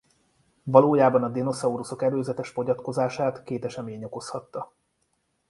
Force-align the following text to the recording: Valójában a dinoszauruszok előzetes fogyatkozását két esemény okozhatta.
Valójában 0.63 1.23
a 1.23 1.27
dinoszauruszok 1.29 2.03
előzetes 2.03 2.49
fogyatkozását 2.49 3.43
két 3.43 3.65
esemény 3.65 4.03
okozhatta. 4.03 4.73